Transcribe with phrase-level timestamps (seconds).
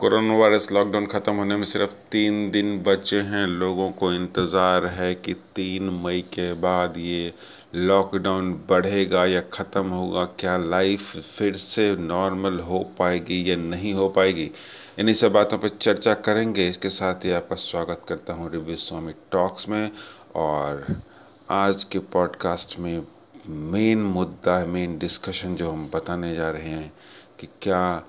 [0.00, 5.14] Corona virus lockdown ख़त्म होने में सिर्फ़ तीन दिन बचे हैं। लोगों को इंतज़ार है
[5.14, 7.32] कि तीन मई के बाद ये
[7.74, 14.08] लॉकडाउन बढ़ेगा या ख़त्म होगा। क्या लाइफ फिर से नॉर्मल हो पाएगी या नहीं हो
[14.08, 14.50] पाएगी?
[14.98, 19.12] इन्हीं सब बातों पर चर्चा करेंगे। इसके साथ ही आपका स्वागत करता हूँ रिव्यू स्वामी
[19.32, 19.90] टॉक्स में।
[20.34, 20.86] और
[21.50, 23.06] आज के पॉडकास्ट में
[23.46, 26.92] मेन मुद्दा, मेन डिस्कशन जो हम बताने जा रहे हैं
[27.40, 28.02] कि क्या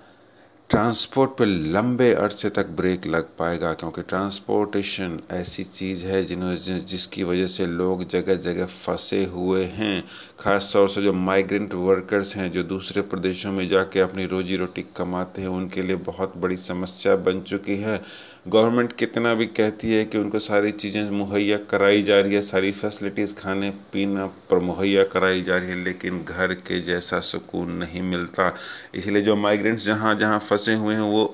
[0.70, 6.55] ट्रांसपोर्ट पे लंबे अरसे तक ब्रेक लग पाएगा, क्योंकि ट्रांसपोर्टेशन ऐसी चीज़ है जिन
[6.88, 10.03] जिसकी वजह से लोग जगह जगह फंसे हुए हैं।
[10.39, 14.86] ख़ास तौर से जो माइग्रेंट वर्कर्स हैं, जो दूसरे प्रदेशों में जाके अपनी रोजी रोटी
[14.98, 18.02] कमाते हैं, उनके लिए बहुत बड़ी समस्या बन चुकी है।
[18.45, 22.72] गवर्नमेंट कितना भी कहती है कि उनको सारी चीज़ें मुहैया कराई जा रही है, सारी
[22.72, 28.02] फैसिलिटीज़ खाने, पीना पर मुहैया कराई जा रही है, लेकिन घर के जैसा सुकून नहीं
[28.02, 28.53] मिलता।
[28.95, 31.26] इसलिए जो माइग्रेंट्स जहाँ जहाँ फंसे हुए हैं, वो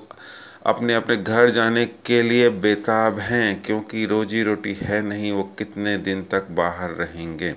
[0.62, 5.96] अपने अपने घर जाने के लिए बेताब हैं, क्योंकि रोजी रोटी है नहीं, वो कितने
[5.98, 7.54] दिन तक बाहर रहेंगे।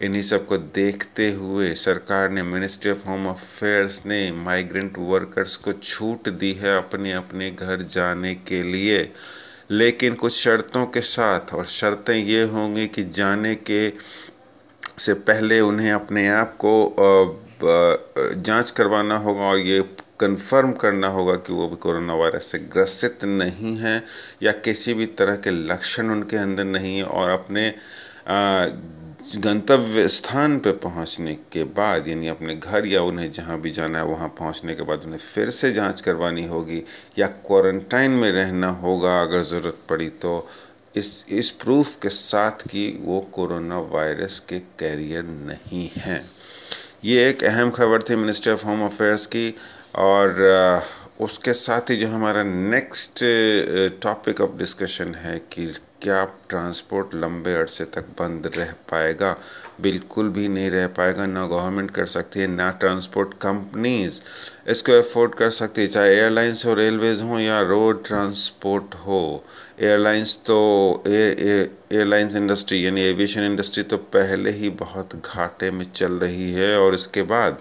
[0.00, 6.28] इन्हीं सबको देखते हुए सरकार ने मिनिस्ट्री ऑफ़ होम अफेयर्स ने माइग्रेंट वर्कर्स को छूट
[6.30, 9.10] दी है अपने अपने घर जाने के लिए।
[9.70, 13.92] लेकिन कुछ शर्तों के साथ, और शर्तें ये होंगी कि जाने के
[14.98, 16.74] से पहले उन्हें अपने आप को
[17.62, 19.80] जाँच करवाना होगा, और ये
[20.20, 24.02] कंफर्म करना होगा कि वो भी कोरोना वायरस से ग्रसित नहीं है
[24.42, 27.72] या किसी भी तरह के लक्षण उनके अंदर नहीं है और अपने
[29.36, 34.04] गंतव्य स्थान पर पहुँचने के बाद, यानी अपने घर या उन्हें जहाँ भी जाना है,
[34.04, 36.82] वहाँ पहुँचने के बाद उन्हें फिर से जाँच करवानी होगी
[37.18, 40.46] या क्वारंटाइन में रहना होगा अगर ज़रूरत पड़ी तो।
[40.94, 46.24] इस इस प्रूफ के साथ कि वो कोरोना वायरस के कैरियर नहीं हैं।
[47.04, 49.48] ये एक अहम खबर थी मिनिस्ट्री ऑफ़ होम अफेयर्स की।
[49.94, 50.82] और
[51.20, 53.20] उसके साथ ही जो हमारा नेक्स्ट
[54.02, 55.66] टॉपिक ऑफ़ डिस्कशन है कि
[56.02, 59.36] क्या ट्रांसपोर्ट लंबे अरसे तक बंद रह पाएगा?
[59.80, 64.20] बिल्कुल भी नहीं रह पाएगा, ना गवर्नमेंट कर सकती है, ना ट्रांसपोर्ट कंपनीज़
[64.70, 69.44] इसको अफोर्ड कर सकती है, चाहे एयरलाइंस हो रेलवेज हो या रोड ट्रांसपोर्ट हो।
[69.80, 76.52] एयरलाइंस तो एयरलाइंस इंडस्ट्री यानी एविएशन इंडस्ट्री तो पहले ही बहुत घाटे में चल रही
[76.52, 77.58] है और इसके बाद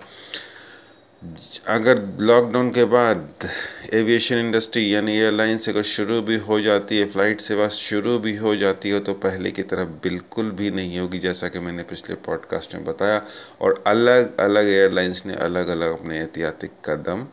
[1.24, 3.48] अगर लॉकडाउन के बाद
[3.94, 8.56] एविएशन इंडस्ट्री यानी एयरलाइंस अगर शुरू भी हो जाती है फ़्लाइट सेवा शुरू भी हो
[8.56, 12.76] जाती है तो पहले की तरह बिल्कुल भी नहीं होगी, जैसा कि मैंने पिछले पॉडकास्ट
[12.76, 13.22] में बताया।
[13.62, 17.26] और अलग अलग एयरलाइंस ने अलग अलग अपने एहतियाती कदम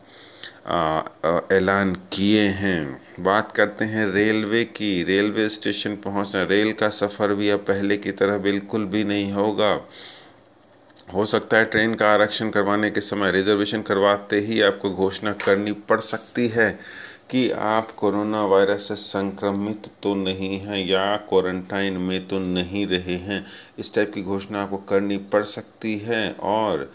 [1.57, 7.49] ऐलान किए हैं। बात करते हैं रेलवे की। रेलवे स्टेशन पहुँचना रेल का सफ़र भी
[7.49, 9.75] अब पहले की तरह बिल्कुल भी नहीं होगा।
[11.15, 15.73] हो सकता है ट्रेन का आरक्षण करवाने के समय रिजर्वेशन करवाते ही आपको घोषणा करनी
[15.73, 16.79] पड़ सकती है
[17.31, 23.15] कि आप कोरोना वायरस से संक्रमित तो नहीं हैं या क्वारंटाइन में तो नहीं रहे
[23.15, 23.47] हैं।
[23.79, 26.93] इस टाइप की घोषणा आपको करनी पड़ सकती है और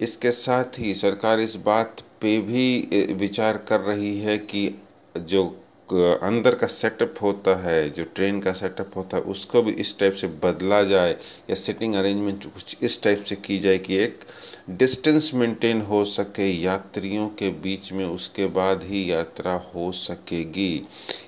[0.00, 4.82] इसके साथ ही सरकार इस बात पे भी विचार कर रही है कि
[5.18, 5.61] जो
[5.92, 10.14] अंदर का सेटअप होता है, जो ट्रेन का सेटअप होता है, उसको भी इस टाइप
[10.14, 11.12] से बदला जाए
[11.50, 14.24] या सिटिंग अरेंजमेंट कुछ इस टाइप से की जाए कि एक
[14.70, 20.86] डिस्टेंस मेंटेन हो सके, यात्रियों के बीच में उसके बाद ही यात्रा हो सकेगी।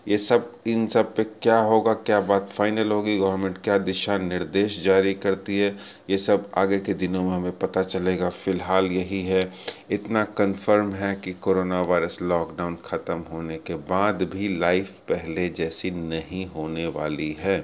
[0.09, 4.81] ये सब, इन सब पे क्या होगा, क्या बात फाइनल होगी गवर्नमेंट क्या दिशा निर्देश
[4.83, 5.77] जारी करती है
[6.09, 9.41] ये सब आगे के दिनों में हमें पता चलेगा। फ़िलहाल यही है।
[9.91, 15.91] इतना कंफर्म है कि कोरोना वायरस लॉकडाउन ख़त्म होने के बाद भी लाइफ पहले जैसी
[15.91, 17.59] नहीं होने वाली है।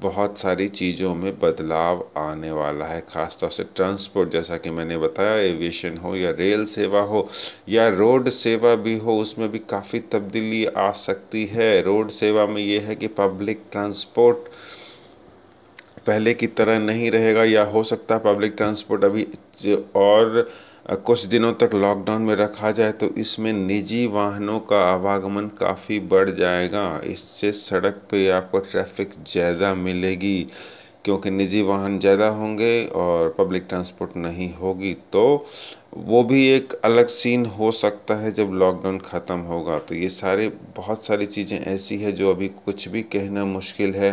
[0.00, 5.36] बहुत सारी चीज़ों में बदलाव आने वाला है, ख़ासतौर से ट्रांसपोर्ट जैसा कि मैंने बताया
[5.44, 7.28] एविएशन हो या रेल सेवा हो
[7.68, 12.62] या रोड सेवा भी हो, उसमें भी काफ़ी तब्दीली आ सकती है। रोड सेवा में
[12.62, 14.48] ये है कि पब्लिक ट्रांसपोर्ट
[16.08, 19.26] पहले की तरह नहीं रहेगा या हो सकता है पब्लिक ट्रांसपोर्ट अभी
[19.96, 20.48] और
[21.04, 26.30] कुछ दिनों तक लॉकडाउन में रखा जाए तो इसमें निजी वाहनों का आवागमन काफ़ी बढ़
[26.30, 30.46] जाएगा। इससे सड़क पे आपको ट्रैफ़िक ज़्यादा मिलेगी,
[31.04, 35.46] क्योंकि निजी वाहन ज़्यादा होंगे और पब्लिक ट्रांसपोर्ट नहीं होगी। तो
[35.98, 40.48] वो भी एक अलग सीन हो सकता है जब लॉकडाउन ख़त्म होगा। तो ये सारे,
[40.76, 44.12] बहुत सारी चीज़ें ऐसी है जो अभी कुछ भी कहना मुश्किल है।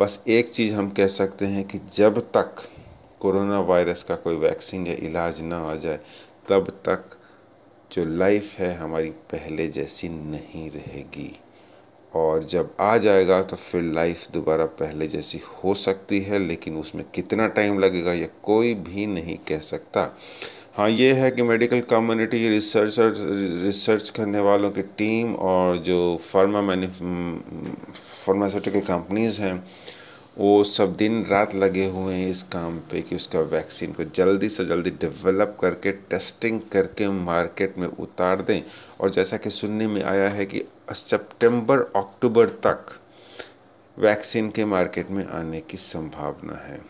[0.00, 2.62] बस एक चीज़ हम कह सकते हैं कि जब तक
[3.20, 6.00] कोरोना वायरस का कोई वैक्सीन या इलाज ना आ जाए,
[6.48, 7.04] तब तक
[7.92, 11.40] जो लाइफ है हमारी पहले जैसी नहीं रहेगी।
[12.14, 17.04] और जब आ जाएगा तो फिर लाइफ दोबारा पहले जैसी हो सकती है, लेकिन उसमें
[17.14, 20.16] कितना टाइम लगेगा यह कोई भी नहीं कह सकता।
[20.76, 25.98] हाँ ये है कि मेडिकल कम्युनिटी रिसर्च रिसर्च करने वालों की टीम और जो
[26.32, 26.88] फार्मा मैन्यू
[28.26, 29.54] फार्मास्यूटिकल कंपनीज़ हैं,
[30.38, 34.48] वो सब दिन रात लगे हुए हैं इस काम पे कि उसका वैक्सीन को जल्दी
[34.48, 38.62] से जल्दी डेवलप करके टेस्टिंग करके मार्केट में उतार दें।
[39.00, 42.98] और जैसा कि सुनने में आया है कि सितंबर अक्टूबर तक
[43.98, 46.80] वैक्सीन के मार्केट में आने की संभावना है।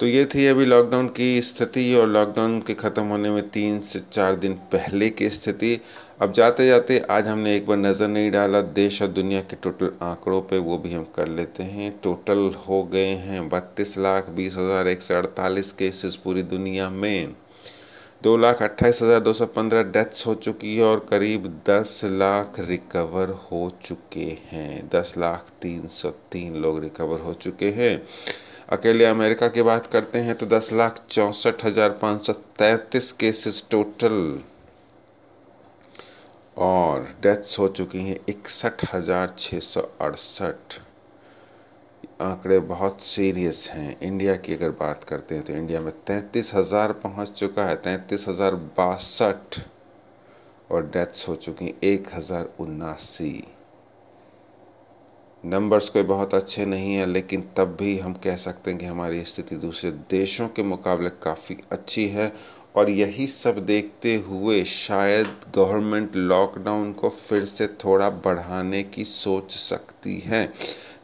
[0.00, 4.00] तो ये थी अभी लॉकडाउन की स्थिति और लॉकडाउन के ख़त्म होने में तीन से
[4.12, 5.80] चार दिन पहले की स्थिति।
[6.22, 9.90] अब जाते जाते आज हमने एक बार नज़र नहीं डाला, देश और दुनिया के टोटल
[10.02, 14.56] आंकड़ों पे, वो भी हम कर लेते हैं। टोटल हो गए हैं बत्तीस लाख बीस
[14.56, 17.34] हज़ार एक सौ अड़तालीस केसेस पूरी दुनिया में।
[18.22, 22.60] दो लाख अट्ठाईस हज़ार दो सौ पंद्रह डेथ्स हो चुकी है और करीब दस लाख
[22.60, 27.96] रिकवर हो चुके हैं। दस लाख तीन सौ तीन लोग रिकवर हो चुके हैं।
[28.68, 33.64] अकेले अमेरिका की बात करते हैं तो दस लाख चौंसठ हज़ार पाँच सौ तैतीस केसेस
[33.70, 34.40] टोटल
[36.56, 40.78] और डेथ्स हो चुकी हैं इकसठ हज़ार छः सौ अड़सठ।
[42.22, 46.92] आंकड़े बहुत सीरियस हैं। इंडिया की अगर बात करते हैं तो इंडिया में तैंतीस हज़ार
[47.02, 49.60] पहुँच चुका है, तैंतीस हज़ार बासठ।
[50.70, 53.32] और डेथ्स हो चुकी एक हज़ार उन्नासी।
[55.44, 59.24] नंबर्स कोई बहुत अच्छे नहीं है, लेकिन तब भी हम कह सकते हैं कि हमारी
[59.24, 62.32] स्थिति दूसरे देशों के मुकाबले काफ़ी अच्छी है।
[62.76, 69.52] और यही सब देखते हुए शायद गवर्नमेंट लॉकडाउन को फिर से थोड़ा बढ़ाने की सोच
[69.52, 70.52] सकती है।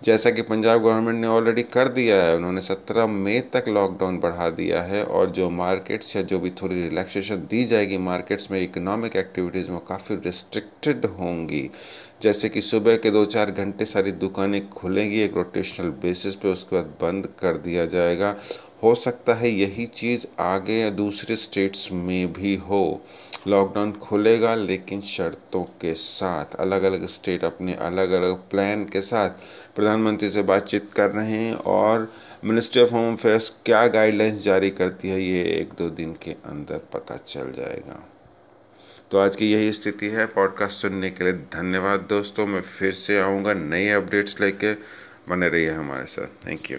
[0.04, 4.50] जैसा कि पंजाब गवर्नमेंट ने ऑलरेडी कर दिया है, उन्होंने 17 मई तक लॉकडाउन बढ़ा
[4.50, 9.16] दिया है और जो मार्केट्स या जो भी थोड़ी रिलैक्सेशन दी जाएगी मार्केट्स में इकोनॉमिक
[9.16, 11.70] एक्टिविटीज़ में काफ़ी रिस्ट्रिक्टेड होंगी।
[12.24, 16.76] जैसे कि सुबह के दो चार घंटे सारी दुकानें खुलेंगी, एक रोटेशनल बेसिस पे उसके
[16.76, 18.34] बाद बंद कर दिया जाएगा।
[18.82, 23.00] हो सकता है यही चीज़ आगे या दूसरे स्टेट्स में भी हो।
[23.46, 29.30] लॉकडाउन खुलेगा, लेकिन शर्तों के साथ अलग अलग स्टेट अपने अलग अलग प्लान के साथ
[29.76, 32.10] प्रधानमंत्री से बातचीत कर रहे हैं और
[32.44, 36.88] मिनिस्ट्री ऑफ़ होम अफेयर्स क्या गाइडलाइंस जारी करती है, ये एक दो दिन के अंदर
[36.92, 38.02] पता चल जाएगा।
[39.14, 43.18] तो आज की यही स्थिति है। पॉडकास्ट सुनने के लिए धन्यवाद दोस्तों। मैं फिर से
[43.20, 44.74] आऊँगा नए अपडेट्स लेके।
[45.28, 46.78] बने रहिए हमारे साथ। Thank you